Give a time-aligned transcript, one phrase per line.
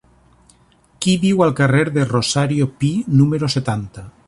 [1.05, 4.07] Qui viu al carrer de Rosario Pi número setanta?